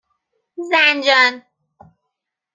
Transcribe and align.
زنجان 0.71 1.33